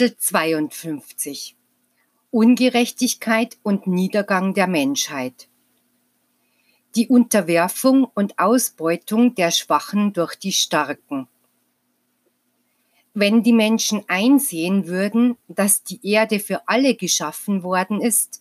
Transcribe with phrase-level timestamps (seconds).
[0.00, 1.56] Kapitel 52
[2.30, 5.50] Ungerechtigkeit und Niedergang der Menschheit.
[6.96, 11.28] Die Unterwerfung und Ausbeutung der Schwachen durch die Starken.
[13.12, 18.40] Wenn die Menschen einsehen würden, dass die Erde für alle geschaffen worden ist,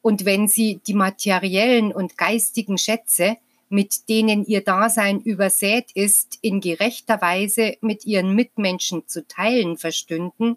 [0.00, 3.36] und wenn sie die materiellen und geistigen Schätze,
[3.68, 10.56] mit denen ihr Dasein übersät ist, in gerechter Weise mit ihren Mitmenschen zu teilen verstünden,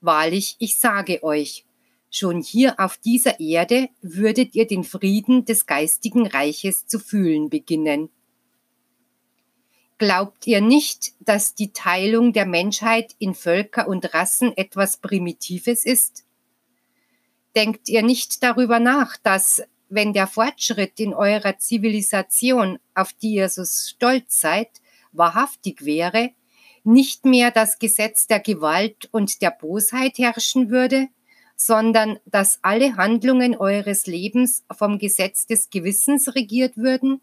[0.00, 1.64] wahrlich, ich sage euch,
[2.10, 8.10] schon hier auf dieser Erde würdet ihr den Frieden des geistigen Reiches zu fühlen beginnen.
[9.98, 16.24] Glaubt ihr nicht, dass die Teilung der Menschheit in Völker und Rassen etwas Primitives ist?
[17.54, 23.48] Denkt ihr nicht darüber nach, dass, wenn der Fortschritt in eurer Zivilisation, auf die ihr
[23.50, 24.70] so stolz seid,
[25.12, 26.30] wahrhaftig wäre,
[26.84, 31.08] nicht mehr das Gesetz der Gewalt und der Bosheit herrschen würde,
[31.56, 37.20] sondern dass alle Handlungen eures Lebens vom Gesetz des Gewissens regiert würden?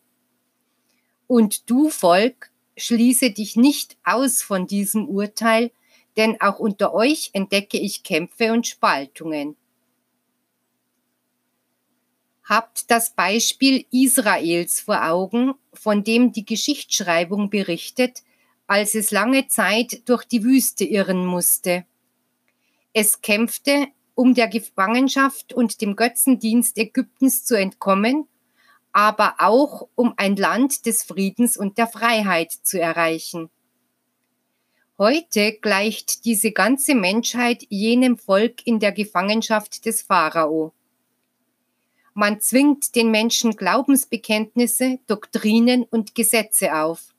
[1.26, 5.72] Und du, Volk, schließe dich nicht aus von diesem Urteil,
[6.16, 9.56] denn auch unter euch entdecke ich Kämpfe und Spaltungen
[12.48, 18.24] habt das Beispiel Israels vor Augen, von dem die Geschichtsschreibung berichtet,
[18.68, 21.86] als es lange Zeit durch die Wüste irren musste.
[22.94, 28.28] Es kämpfte, um der Gefangenschaft und dem Götzendienst Ägyptens zu entkommen,
[28.92, 33.50] aber auch um ein Land des Friedens und der Freiheit zu erreichen.
[34.98, 40.74] Heute gleicht diese ganze Menschheit jenem Volk in der Gefangenschaft des Pharao.
[42.16, 47.14] Man zwingt den Menschen Glaubensbekenntnisse, Doktrinen und Gesetze auf.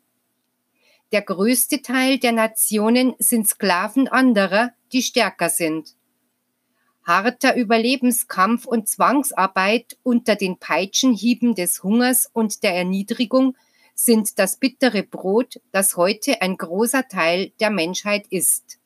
[1.10, 5.94] Der größte Teil der Nationen sind Sklaven anderer, die stärker sind.
[7.02, 13.56] Harter Überlebenskampf und Zwangsarbeit unter den Peitschenhieben des Hungers und der Erniedrigung
[13.94, 18.78] sind das bittere Brot, das heute ein großer Teil der Menschheit ist.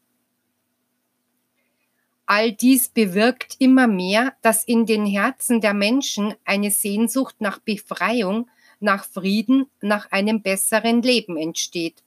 [2.27, 8.49] All dies bewirkt immer mehr, dass in den Herzen der Menschen eine Sehnsucht nach Befreiung,
[8.79, 12.05] nach Frieden, nach einem besseren Leben entsteht.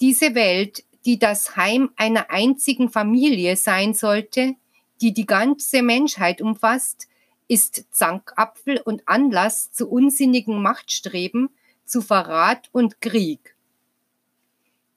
[0.00, 4.54] Diese Welt, die das Heim einer einzigen Familie sein sollte,
[5.00, 7.08] die die ganze Menschheit umfasst,
[7.48, 11.48] ist Zankapfel und Anlass zu unsinnigen Machtstreben,
[11.84, 13.56] zu Verrat und Krieg.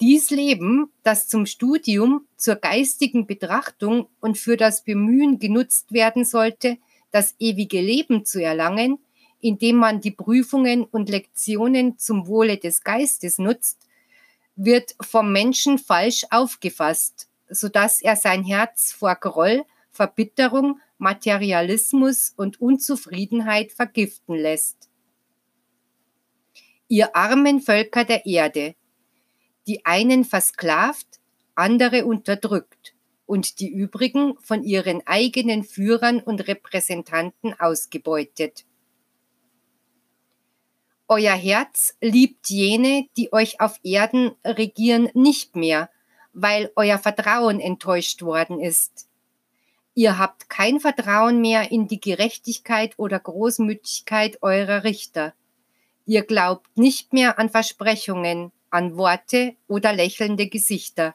[0.02, 6.78] Dies Leben, das zum Studium, zur geistigen Betrachtung und für das Bemühen genutzt werden sollte,
[7.12, 9.00] das ewige Leben zu erlangen,
[9.40, 13.80] indem man die Prüfungen und Lektionen zum Wohle des Geistes nutzt,
[14.66, 22.62] wird vom Menschen falsch aufgefasst, so dass er sein Herz vor Groll, Verbitterung, Materialismus und
[22.62, 24.90] Unzufriedenheit vergiften lässt.
[26.88, 28.76] Ihr armen Völker der Erde,
[29.68, 31.20] die einen versklavt,
[31.56, 32.94] andere unterdrückt
[33.26, 38.66] und die übrigen von ihren eigenen Führern und Repräsentanten ausgebeutet.
[41.14, 45.90] Euer Herz liebt jene, die euch auf Erden regieren, nicht mehr,
[46.32, 49.10] weil euer Vertrauen enttäuscht worden ist.
[49.94, 55.34] Ihr habt kein Vertrauen mehr in die Gerechtigkeit oder Großmütigkeit eurer Richter.
[56.06, 61.14] Ihr glaubt nicht mehr an Versprechungen, an Worte oder lächelnde Gesichter.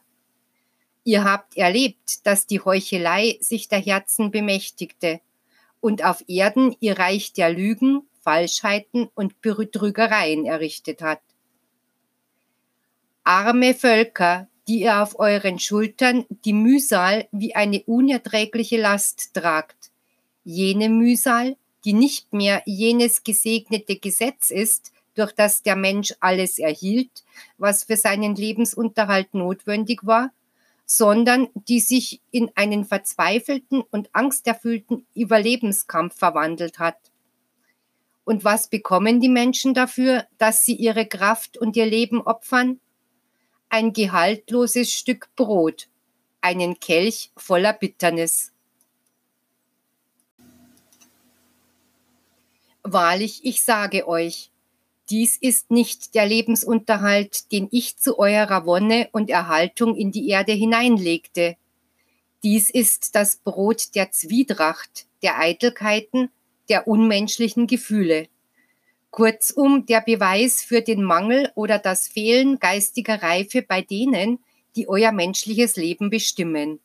[1.04, 5.22] Ihr habt erlebt, dass die Heuchelei sich der Herzen bemächtigte
[5.80, 11.20] und auf Erden ihr Reich der Lügen, Falschheiten und Betrügereien errichtet hat.
[13.22, 19.92] Arme Völker, die ihr auf euren Schultern die Mühsal wie eine unerträgliche Last tragt,
[20.42, 27.22] jene Mühsal, die nicht mehr jenes gesegnete Gesetz ist, durch das der Mensch alles erhielt,
[27.58, 30.32] was für seinen Lebensunterhalt notwendig war,
[30.84, 36.98] sondern die sich in einen verzweifelten und angsterfüllten Überlebenskampf verwandelt hat.
[38.26, 42.80] Und was bekommen die Menschen dafür, dass sie ihre Kraft und ihr Leben opfern?
[43.68, 45.86] Ein gehaltloses Stück Brot,
[46.40, 48.50] einen Kelch voller Bitternis.
[52.82, 54.50] Wahrlich, ich sage euch,
[55.08, 60.52] dies ist nicht der Lebensunterhalt, den ich zu eurer Wonne und Erhaltung in die Erde
[60.52, 61.56] hineinlegte.
[62.42, 66.30] Dies ist das Brot der Zwietracht, der Eitelkeiten,
[66.68, 68.28] der unmenschlichen Gefühle.
[69.10, 74.40] Kurzum der Beweis für den Mangel oder das Fehlen geistiger Reife bei denen,
[74.74, 76.80] die euer menschliches Leben bestimmen.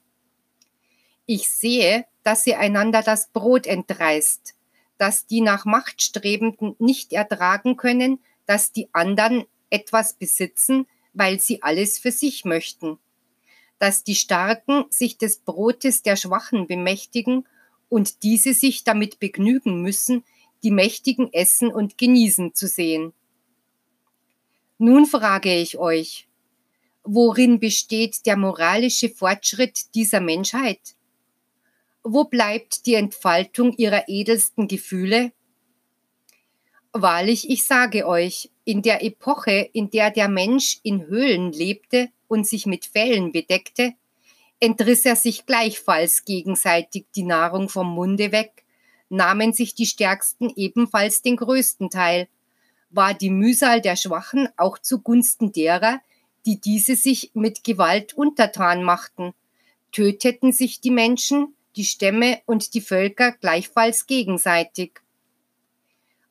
[1.26, 4.56] Ich sehe, dass ihr einander das Brot entreißt,
[4.98, 11.64] dass die nach Macht Strebenden nicht ertragen können, dass die anderen etwas besitzen, weil sie
[11.64, 12.98] alles für sich möchten,
[13.80, 17.48] dass die Starken sich des Brotes der Schwachen bemächtigen
[17.92, 20.24] und diese sich damit begnügen müssen,
[20.64, 23.12] die Mächtigen essen und genießen zu sehen.
[24.78, 26.30] Nun frage ich euch,
[27.04, 30.96] worin besteht der moralische Fortschritt dieser Menschheit?
[32.02, 35.34] Wo bleibt die Entfaltung ihrer edelsten Gefühle?
[36.94, 42.48] Wahrlich, ich sage euch, in der Epoche, in der der Mensch in Höhlen lebte und
[42.48, 43.96] sich mit Fellen bedeckte,
[44.62, 48.64] entriss er sich gleichfalls gegenseitig die Nahrung vom Munde weg,
[49.10, 52.30] nahmen sich die Stärksten ebenfalls den größten Teil,
[52.92, 56.00] war die Mühsal der Schwachen auch zugunsten derer,
[56.46, 59.34] die diese sich mit Gewalt untertan machten,
[59.92, 65.02] töteten sich die Menschen, die Stämme und die Völker gleichfalls gegenseitig.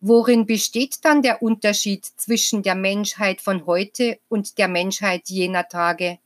[0.00, 6.18] Worin besteht dann der Unterschied zwischen der Menschheit von heute und der Menschheit jener Tage?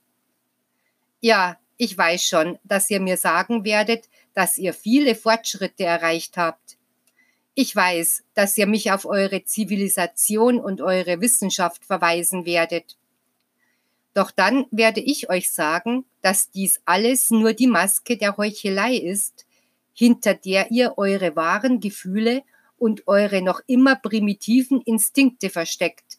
[1.21, 6.76] Ja, ich weiß schon, dass ihr mir sagen werdet, dass ihr viele Fortschritte erreicht habt.
[7.55, 12.97] Ich weiß, dass ihr mich auf eure Zivilisation und eure Wissenschaft verweisen werdet.
[14.12, 19.47] Doch dann werde ich euch sagen, dass dies alles nur die Maske der Heuchelei ist,
[19.93, 22.43] hinter der ihr eure wahren Gefühle
[22.77, 26.19] und eure noch immer primitiven Instinkte versteckt,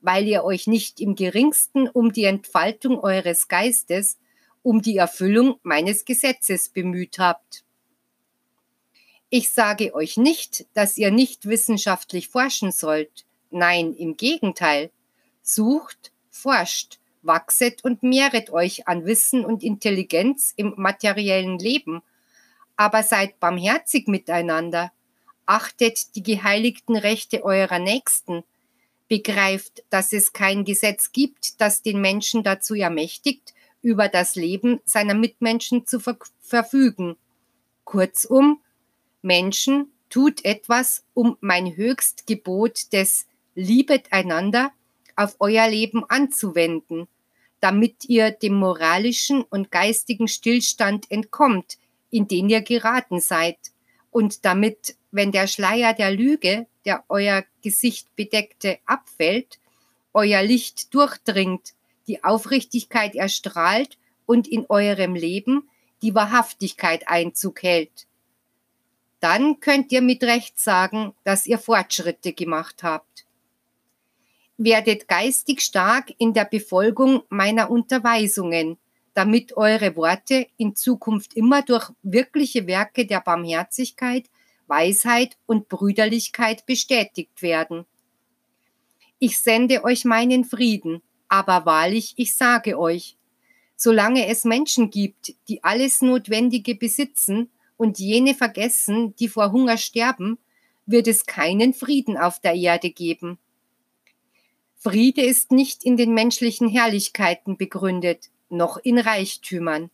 [0.00, 4.18] weil ihr euch nicht im geringsten um die Entfaltung eures Geistes,
[4.64, 7.62] um die Erfüllung meines Gesetzes bemüht habt.
[9.28, 13.26] Ich sage euch nicht, dass ihr nicht wissenschaftlich forschen sollt.
[13.50, 14.90] Nein, im Gegenteil.
[15.42, 22.02] Sucht, forscht, wachset und mehret euch an Wissen und Intelligenz im materiellen Leben,
[22.76, 24.92] aber seid barmherzig miteinander,
[25.44, 28.44] achtet die geheiligten Rechte eurer Nächsten,
[29.08, 33.52] begreift, dass es kein Gesetz gibt, das den Menschen dazu ermächtigt,
[33.84, 37.16] über das Leben seiner Mitmenschen zu ver verfügen.
[37.84, 38.60] Kurzum,
[39.20, 44.72] Menschen, tut etwas, um mein Höchstgebot des Liebet einander
[45.16, 47.08] auf euer Leben anzuwenden,
[47.60, 51.76] damit ihr dem moralischen und geistigen Stillstand entkommt,
[52.10, 53.58] in den ihr geraten seid,
[54.10, 59.58] und damit wenn der Schleier der Lüge, der euer Gesicht bedeckte, abfällt,
[60.12, 61.74] euer Licht durchdringt,
[62.06, 65.68] die Aufrichtigkeit erstrahlt und in eurem Leben
[66.02, 68.06] die Wahrhaftigkeit Einzug hält.
[69.20, 73.24] Dann könnt ihr mit Recht sagen, dass ihr Fortschritte gemacht habt.
[74.56, 78.76] Werdet geistig stark in der Befolgung meiner Unterweisungen,
[79.14, 84.28] damit eure Worte in Zukunft immer durch wirkliche Werke der Barmherzigkeit
[84.66, 87.84] Weisheit und Brüderlichkeit bestätigt werden.
[89.18, 93.16] Ich sende euch meinen Frieden, aber wahrlich, ich sage euch,
[93.76, 100.38] solange es Menschen gibt, die alles Notwendige besitzen und jene vergessen, die vor Hunger sterben,
[100.86, 103.38] wird es keinen Frieden auf der Erde geben.
[104.76, 109.90] Friede ist nicht in den menschlichen Herrlichkeiten begründet, noch in Reichtümern.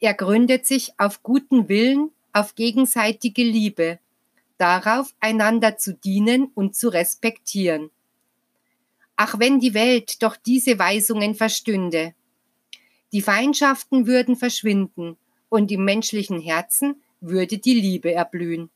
[0.00, 3.98] Er gründet sich auf guten Willen auf gegenseitige Liebe,
[4.58, 7.90] darauf einander zu dienen und zu respektieren.
[9.22, 12.14] Ach, wenn die Welt doch diese Weisungen verstünde.
[13.12, 15.18] Die Feindschaften würden verschwinden
[15.50, 18.70] und im menschlichen Herzen würde die Liebe erblühen.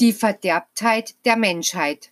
[0.00, 2.10] Die Verderbtheit der Menschheit.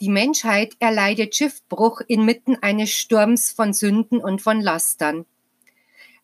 [0.00, 5.26] Die Menschheit erleidet Schiffbruch inmitten eines Sturms von Sünden und von Lastern.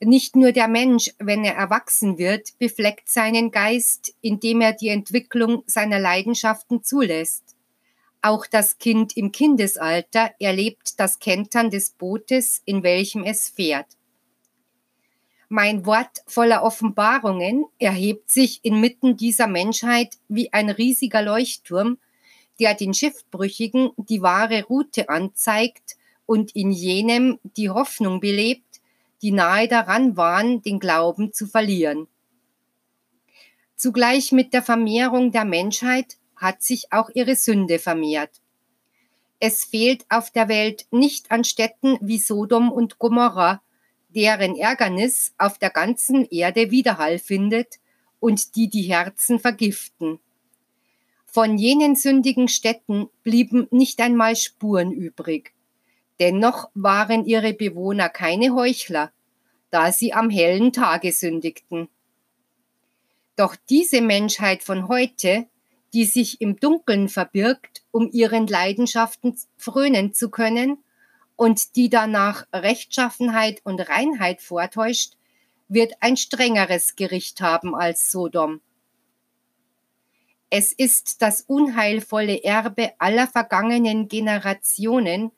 [0.05, 5.63] Nicht nur der Mensch, wenn er erwachsen wird, befleckt seinen Geist, indem er die Entwicklung
[5.67, 7.55] seiner Leidenschaften zulässt.
[8.21, 13.87] Auch das Kind im Kindesalter erlebt das Kentern des Bootes, in welchem es fährt.
[15.49, 21.99] Mein Wort voller Offenbarungen erhebt sich inmitten dieser Menschheit wie ein riesiger Leuchtturm,
[22.59, 28.72] der den Schiffbrüchigen die wahre Route anzeigt und in jenem die Hoffnung belebt,
[29.23, 32.09] die nahe daran waren, den Glauben zu verlieren.
[33.77, 38.41] Zugleich mit der Vermehrung der Menschheit hat sich auch ihre Sünde vermehrt.
[39.39, 43.63] Es fehlt auf der Welt nicht an Städten wie Sodom und Gomorra,
[44.09, 47.81] deren Ärgernis auf der ganzen Erde Widerhall findet
[48.21, 50.21] und die die Herzen vergiften.
[51.27, 55.55] Von jenen sündigen Städten blieben nicht einmal Spuren übrig.
[56.23, 59.11] Dennoch waren ihre Bewohner keine Heuchler,
[59.71, 61.89] da sie am hellen Tage sündigten.
[63.35, 65.49] Doch diese Menschheit von heute,
[65.93, 70.79] die sich im Dunkeln verbirgt, um ihren Leidenschaften frönen zu können
[71.35, 75.15] und die danach Rechtschaffenheit und Reinheit vortäuscht,
[75.67, 78.61] wird ein strengeres Gericht haben als Sodom.
[80.51, 85.33] Es ist das unheilvolle Erbe aller vergangenen Generationen,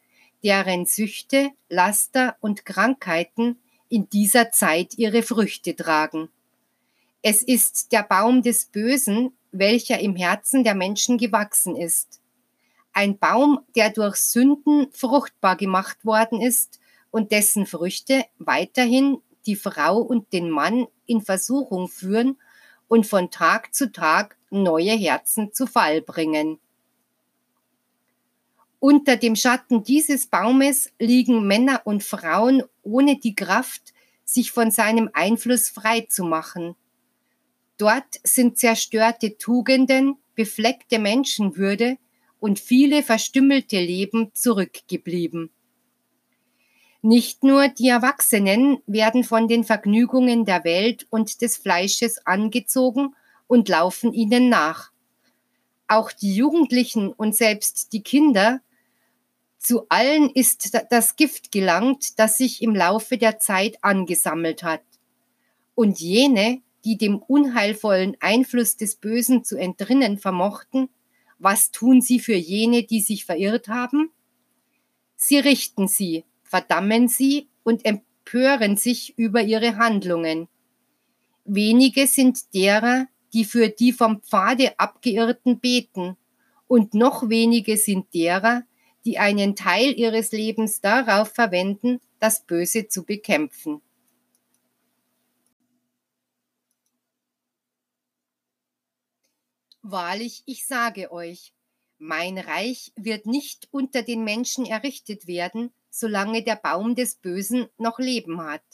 [0.44, 3.58] deren Süchte, Laster und Krankheiten
[3.88, 6.28] in dieser Zeit ihre Früchte tragen.
[7.22, 12.20] Es ist der Baum des Bösen, welcher im Herzen der Menschen gewachsen ist.
[12.92, 16.78] Ein Baum, der durch Sünden fruchtbar gemacht worden ist
[17.10, 22.36] und dessen Früchte weiterhin die Frau und den Mann in Versuchung führen
[22.88, 26.58] und von Tag zu Tag neue Herzen zu Fall bringen.
[28.86, 33.94] Unter dem Schatten dieses Baumes liegen Männer und Frauen ohne die Kraft,
[34.26, 36.76] sich von seinem Einfluss frei zu machen.
[37.78, 41.96] Dort sind zerstörte Tugenden, befleckte Menschenwürde
[42.40, 45.48] und viele verstümmelte Leben zurückgeblieben.
[47.00, 53.14] Nicht nur die Erwachsenen werden von den Vergnügungen der Welt und des Fleisches angezogen
[53.46, 54.90] und laufen ihnen nach.
[55.88, 58.60] Auch die Jugendlichen und selbst die Kinder
[59.64, 64.82] zu allen ist das Gift gelangt, das sich im Laufe der Zeit angesammelt hat.
[65.74, 70.90] Und jene, die dem unheilvollen Einfluss des Bösen zu entrinnen vermochten,
[71.38, 74.10] was tun sie für jene, die sich verirrt haben?
[75.16, 80.48] Sie richten sie, verdammen sie und empören sich über ihre Handlungen.
[81.44, 86.16] Wenige sind derer, die für die vom Pfade abgeirrten beten,
[86.66, 88.64] und noch wenige sind derer,
[89.04, 93.82] die einen Teil ihres Lebens darauf verwenden, das Böse zu bekämpfen.
[99.82, 101.52] Wahrlich, ich sage euch,
[101.98, 107.98] mein Reich wird nicht unter den Menschen errichtet werden, solange der Baum des Bösen noch
[107.98, 108.64] Leben hat.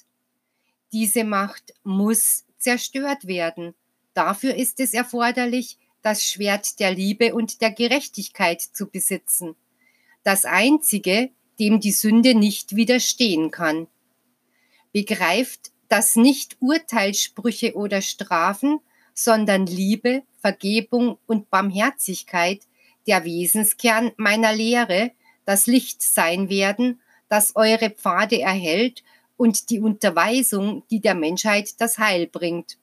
[0.93, 3.75] Diese Macht muss zerstört werden.
[4.15, 9.57] Dafür ist es erforderlich, das Schwert der Liebe und der Gerechtigkeit zu besitzen
[10.23, 13.87] das einzige, dem die Sünde nicht widerstehen kann.
[14.93, 18.81] Begreift, dass nicht Urteilssprüche oder Strafen,
[19.15, 22.63] sondern Liebe, Vergebung und Barmherzigkeit
[23.07, 25.13] der Wesenskern meiner Lehre,
[25.45, 29.03] das Licht sein werden, das eure Pfade erhält
[29.37, 32.79] und die Unterweisung, die der Menschheit das Heil bringt.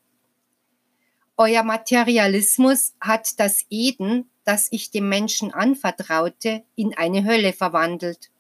[1.38, 8.32] Euer Materialismus hat das Eden, das ich dem Menschen anvertraute, in eine Hölle verwandelt.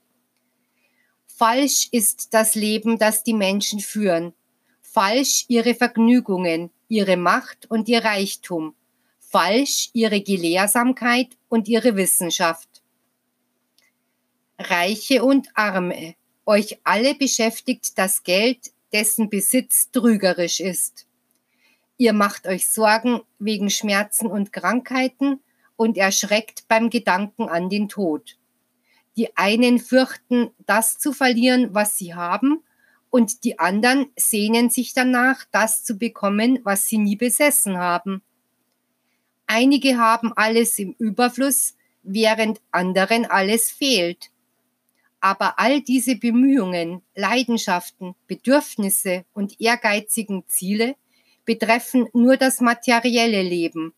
[1.25, 4.33] Falsch ist das Leben, das die Menschen führen,
[4.81, 8.73] falsch ihre Vergnügungen, ihre Macht und ihr Reichtum,
[9.19, 12.69] falsch ihre Gelehrsamkeit und ihre Wissenschaft.
[14.57, 21.05] Reiche und Arme, euch alle beschäftigt das Geld, dessen Besitz trügerisch ist.
[21.97, 25.41] Ihr macht euch Sorgen wegen Schmerzen und Krankheiten
[25.77, 28.37] und erschreckt beim Gedanken an den Tod.
[29.15, 32.63] Die einen fürchten, das zu verlieren, was sie haben,
[33.09, 38.21] und die anderen sehnen sich danach, das zu bekommen, was sie nie besessen haben.
[39.45, 44.29] Einige haben alles im Überfluss, während anderen alles fehlt.
[45.21, 50.95] Aber all diese Bemühungen, Leidenschaften, Bedürfnisse und ehrgeizigen Ziele
[51.45, 53.93] betreffen nur das materielle Leben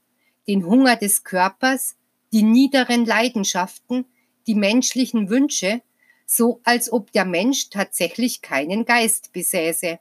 [0.50, 1.96] den Hunger des Körpers,
[2.34, 4.06] die niederen Leidenschaften,
[4.48, 5.84] die menschlichen Wünsche,
[6.26, 10.00] so als ob der Mensch tatsächlich keinen Geist besäße.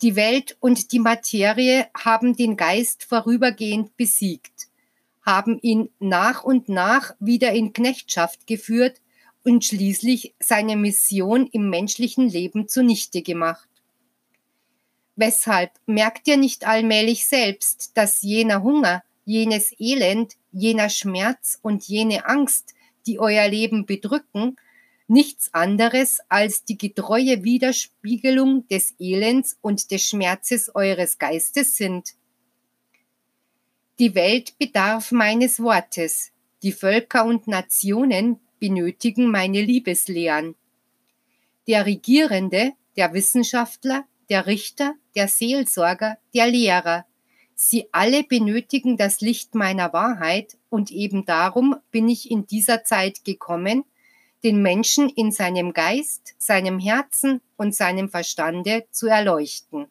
[0.00, 4.68] Die Welt und die Materie haben den Geist vorübergehend besiegt,
[5.22, 9.00] haben ihn nach und nach wieder in Knechtschaft geführt
[9.42, 13.67] und schließlich seine Mission im menschlichen Leben zunichte gemacht.
[15.18, 22.24] Weshalb merkt ihr nicht allmählich selbst, dass jener Hunger, jenes Elend, jener Schmerz und jene
[22.24, 24.54] Angst, die euer Leben bedrücken,
[25.08, 32.14] nichts anderes als die getreue Widerspiegelung des Elends und des Schmerzes eures Geistes sind?
[33.98, 36.30] Die Welt bedarf meines Wortes,
[36.62, 40.54] die Völker und Nationen benötigen meine Liebeslehren.
[41.66, 47.06] Der Regierende, der Wissenschaftler, der Richter, der Seelsorger, der Lehrer.
[47.54, 53.24] Sie alle benötigen das Licht meiner Wahrheit und eben darum bin ich in dieser Zeit
[53.24, 53.84] gekommen,
[54.44, 59.86] den Menschen in seinem Geist, seinem Herzen und seinem Verstande zu erleuchten.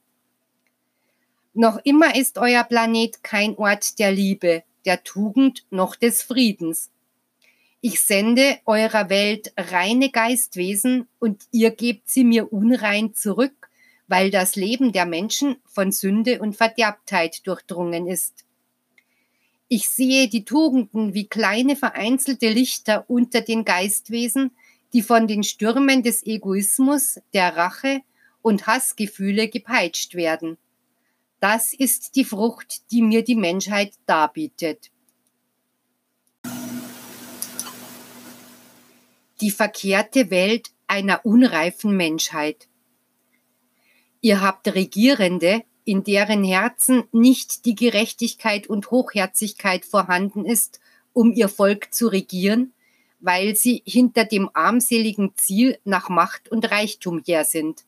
[1.54, 6.92] Noch immer ist euer Planet kein Ort der Liebe, der Tugend noch des Friedens.
[7.82, 13.67] Ich sende eurer Welt reine Geistwesen und ihr gebt sie mir unrein zurück,
[14.08, 18.46] weil das Leben der Menschen von Sünde und Verderbtheit durchdrungen ist.
[19.70, 24.52] Ich sehe die Tugenden wie kleine vereinzelte Lichter unter den Geistwesen,
[24.94, 28.02] die von den Stürmen des Egoismus, der Rache
[28.42, 30.58] und Hassgefühle gepeitscht werden.
[31.42, 34.90] Das ist die Frucht, die mir die Menschheit darbietet.
[39.42, 42.68] Die verkehrte Welt einer unreifen Menschheit.
[44.28, 50.82] Ihr habt Regierende, in deren Herzen nicht die Gerechtigkeit und Hochherzigkeit vorhanden ist,
[51.14, 52.74] um ihr Volk zu regieren,
[53.22, 57.86] weil sie hinter dem armseligen Ziel nach Macht und Reichtum her sind.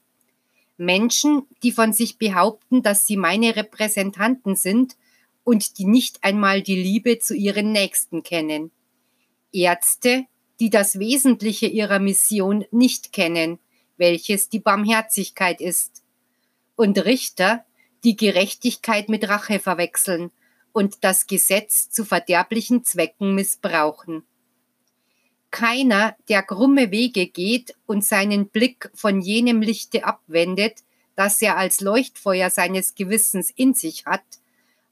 [0.78, 4.96] Menschen, die von sich behaupten, dass sie meine Repräsentanten sind
[5.44, 8.72] und die nicht einmal die Liebe zu ihren Nächsten kennen.
[9.52, 10.24] Ärzte,
[10.62, 13.60] die das Wesentliche ihrer Mission nicht kennen,
[13.98, 16.02] welches die Barmherzigkeit ist.
[16.80, 17.66] Und Richter,
[18.06, 20.32] die Gerechtigkeit mit Rache verwechseln
[20.72, 24.24] und das Gesetz zu verderblichen Zwecken missbrauchen.
[25.52, 30.86] Keiner, der krumme Wege geht und seinen Blick von jenem Lichte abwendet,
[31.18, 34.24] das er als Leuchtfeuer seines Gewissens in sich hat,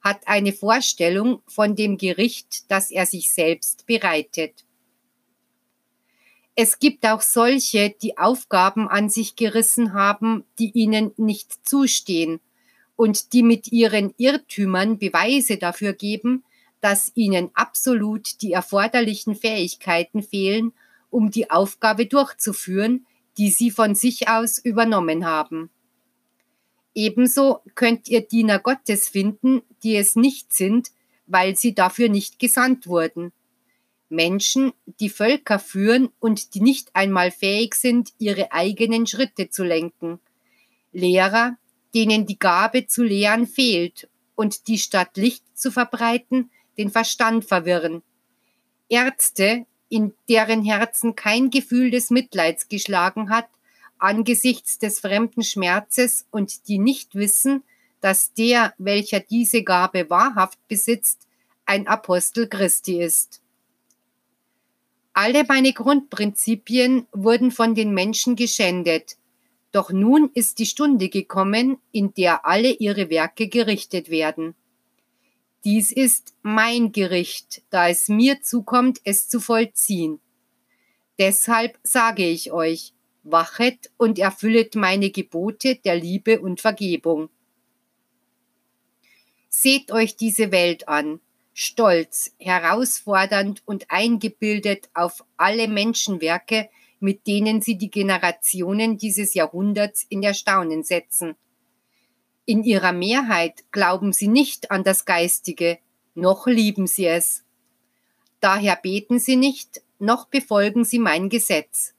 [0.01, 4.65] hat eine Vorstellung von dem Gericht, das er sich selbst bereitet.
[6.59, 12.39] Es gibt auch solche, die Aufgaben an sich gerissen haben, die ihnen nicht zustehen
[12.95, 16.43] und die mit ihren Irrtümern Beweise dafür geben,
[16.81, 20.73] dass ihnen absolut die erforderlichen Fähigkeiten fehlen,
[21.11, 23.05] um die Aufgabe durchzuführen,
[23.37, 25.69] die sie von sich aus übernommen haben.
[26.95, 30.89] Ebenso könnt ihr Diener Gottes finden, die es nicht sind,
[31.27, 33.31] weil sie dafür nicht gesandt wurden.
[34.09, 40.19] Menschen, die Völker führen und die nicht einmal fähig sind, ihre eigenen Schritte zu lenken.
[40.93, 41.57] Lehrer,
[41.93, 48.03] denen die Gabe zu lehren fehlt und die statt Licht zu verbreiten, den Verstand verwirren.
[48.89, 53.47] Ärzte, in deren Herzen kein Gefühl des Mitleids geschlagen hat,
[53.97, 57.63] angesichts des fremden Schmerzes und die nicht wissen,
[58.01, 61.27] dass der, welcher diese Gabe wahrhaft besitzt,
[61.65, 63.41] ein Apostel Christi ist.
[65.19, 69.17] Alle meine Grundprinzipien wurden von den Menschen geschändet,
[69.71, 74.53] doch nun ist die Stunde gekommen, in der alle ihre Werke gerichtet werden.
[75.63, 80.19] Dies ist mein Gericht, da es mir zukommt, es zu vollziehen.
[81.17, 87.29] Deshalb sage ich euch, wachet und erfüllet meine Gebote der Liebe und Vergebung.
[89.49, 91.21] Seht euch diese Welt an,
[91.59, 100.21] stolz, herausfordernd und eingebildet auf alle Menschenwerke, mit denen sie die Generationen dieses Jahrhunderts in
[100.21, 101.35] Erstaunen setzen.
[102.45, 105.79] In ihrer Mehrheit glauben sie nicht an das Geistige,
[106.13, 107.43] noch lieben sie es.
[108.39, 111.95] Daher beten sie nicht, noch befolgen sie mein Gesetz.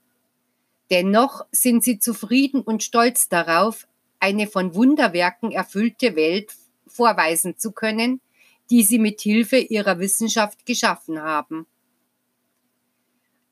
[0.89, 3.89] Dennoch sind sie zufrieden und stolz darauf,
[4.21, 6.55] eine von Wunderwerken erfüllte Welt
[6.87, 8.21] vorweisen zu können,
[8.71, 11.67] die sie mit Hilfe ihrer Wissenschaft geschaffen haben.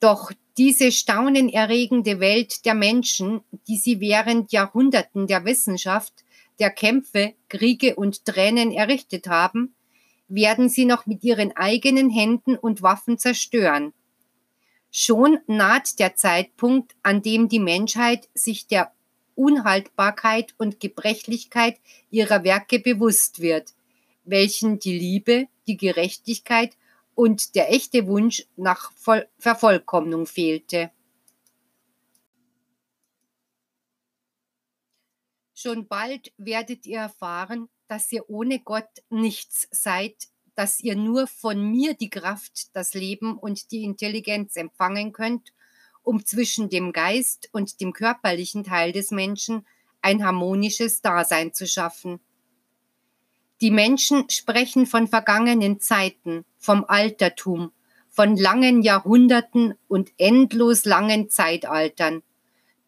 [0.00, 6.24] Doch diese staunenerregende Welt der Menschen, die sie während Jahrhunderten der Wissenschaft
[6.58, 9.74] der Kämpfe, Kriege und Tränen errichtet haben,
[10.28, 13.92] werden sie noch mit ihren eigenen Händen und Waffen zerstören.
[14.90, 18.92] Schon naht der Zeitpunkt, an dem die Menschheit sich der
[19.34, 21.78] Unhaltbarkeit und Gebrechlichkeit
[22.10, 23.74] ihrer Werke bewusst wird,
[24.26, 26.76] welchen die Liebe, die Gerechtigkeit
[27.14, 28.92] und der echte Wunsch nach
[29.38, 30.90] Vervollkommnung fehlte.
[35.54, 41.70] Schon bald werdet ihr erfahren, dass ihr ohne Gott nichts seid, dass ihr nur von
[41.70, 45.52] mir die Kraft, das Leben und die Intelligenz empfangen könnt,
[46.02, 49.66] um zwischen dem Geist und dem körperlichen Teil des Menschen
[50.02, 52.20] ein harmonisches Dasein zu schaffen.
[53.62, 57.72] Die Menschen sprechen von vergangenen Zeiten, vom Altertum,
[58.10, 62.22] von langen Jahrhunderten und endlos langen Zeitaltern.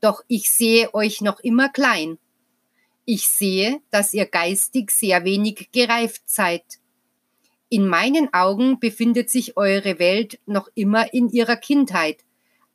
[0.00, 2.18] Doch ich sehe euch noch immer klein
[3.04, 6.64] Ich sehe, dass ihr geistig sehr wenig gereift seid.
[7.70, 12.24] In meinen Augen befindet sich eure Welt noch immer in ihrer Kindheit,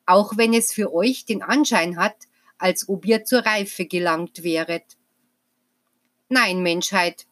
[0.08, 2.16] auch wenn es für euch den Anschein hat,
[2.58, 4.98] als ob ihr zur Reife gelangt wäret.
[6.30, 7.28] Nein, Menschheit,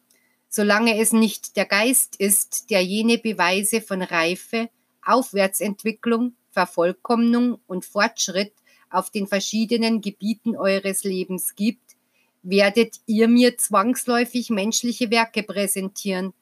[0.51, 4.69] solange es nicht der Geist ist, der jene Beweise von Reife,
[5.03, 8.53] Aufwärtsentwicklung, Vervollkommnung und Fortschritt
[8.89, 11.95] auf den verschiedenen Gebieten eures Lebens gibt,
[12.43, 16.33] werdet ihr mir zwangsläufig menschliche Werke präsentieren,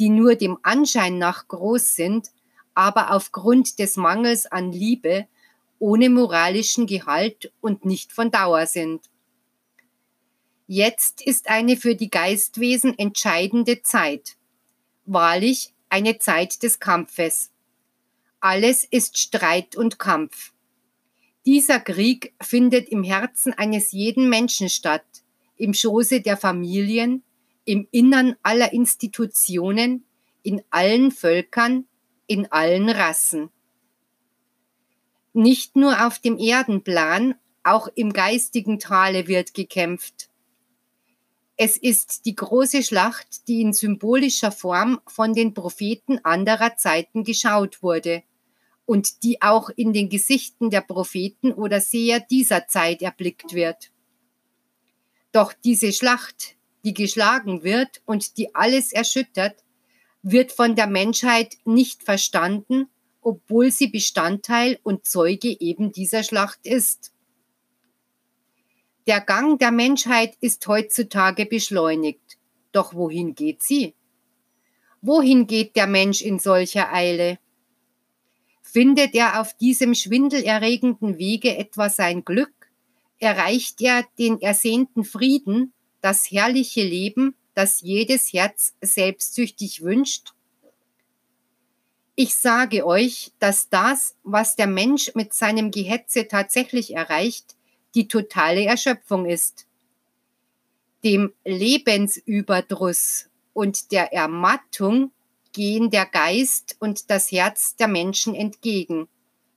[0.00, 2.30] die nur dem Anschein nach groß sind,
[2.74, 5.28] aber aufgrund des Mangels an Liebe
[5.78, 9.10] ohne moralischen Gehalt und nicht von Dauer sind.
[10.66, 14.36] Jetzt ist eine für die Geistwesen entscheidende Zeit.
[15.04, 17.52] Wahrlich eine Zeit des Kampfes.
[18.40, 20.52] Alles ist Streit und Kampf.
[21.44, 25.04] Dieser Krieg findet im Herzen eines jeden Menschen statt,
[25.56, 27.22] im Schoße der Familien,
[27.66, 30.06] im Innern aller Institutionen,
[30.42, 31.86] in allen Völkern,
[32.26, 33.50] in allen Rassen.
[35.34, 40.30] Nicht nur auf dem Erdenplan, auch im geistigen Tale wird gekämpft.
[41.56, 47.82] Es ist die große Schlacht, die in symbolischer Form von den Propheten anderer Zeiten geschaut
[47.82, 48.24] wurde
[48.86, 53.92] und die auch in den Gesichten der Propheten oder Seher dieser Zeit erblickt wird.
[55.30, 59.64] Doch diese Schlacht, die geschlagen wird und die alles erschüttert,
[60.22, 62.88] wird von der Menschheit nicht verstanden,
[63.20, 67.13] obwohl sie Bestandteil und Zeuge eben dieser Schlacht ist.
[69.06, 72.38] Der Gang der Menschheit ist heutzutage beschleunigt.
[72.72, 73.94] Doch wohin geht sie?
[75.02, 77.38] Wohin geht der Mensch in solcher Eile?
[78.62, 82.52] Findet er auf diesem schwindelerregenden Wege etwa sein Glück?
[83.18, 90.32] Erreicht er den ersehnten Frieden, das herrliche Leben, das jedes Herz selbstsüchtig wünscht?
[92.16, 97.53] Ich sage euch, dass das, was der Mensch mit seinem Gehetze tatsächlich erreicht,
[97.94, 99.66] die totale Erschöpfung ist.
[101.04, 105.12] Dem Lebensüberdruss und der Ermattung
[105.52, 109.08] gehen der Geist und das Herz der Menschen entgegen.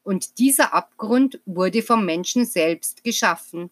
[0.04, 3.71] Und dieser Abgrund wurde vom Menschen selbst geschaffen.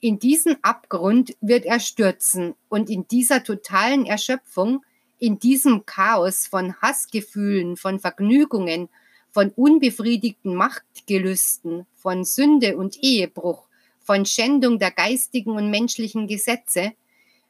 [0.00, 4.84] In diesen Abgrund wird er stürzen und in dieser totalen Erschöpfung,
[5.18, 8.90] in diesem Chaos von Hassgefühlen, von Vergnügungen,
[9.36, 13.68] von unbefriedigten Machtgelüsten, von Sünde und Ehebruch,
[14.00, 16.94] von Schändung der geistigen und menschlichen Gesetze,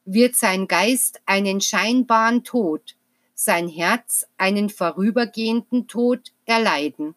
[0.04, 2.96] wird sein Geist einen scheinbaren Tod,
[3.36, 7.14] sein Herz einen vorübergehenden Tod erleiden.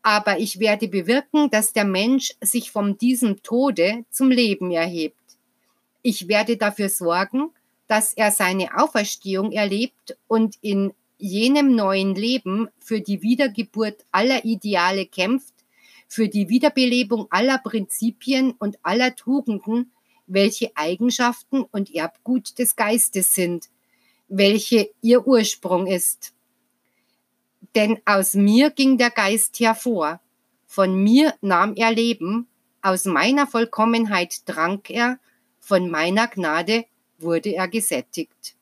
[0.00, 5.36] Aber ich werde bewirken, dass der Mensch sich von diesem Tode zum Leben erhebt.
[6.00, 7.50] Ich werde dafür sorgen,
[7.88, 15.06] dass er seine Auferstehung erlebt und in jenem neuen Leben für die Wiedergeburt aller Ideale
[15.06, 15.54] kämpft,
[16.08, 19.92] für die Wiederbelebung aller Prinzipien und aller Tugenden,
[20.26, 23.68] welche Eigenschaften und Erbgut des Geistes sind,
[24.28, 26.34] welche ihr Ursprung ist.
[27.74, 30.20] Denn aus mir ging der Geist hervor,
[30.66, 32.48] von mir nahm er Leben,
[32.82, 35.18] aus meiner Vollkommenheit trank er,
[35.58, 36.84] von meiner Gnade
[37.18, 38.56] wurde er gesättigt.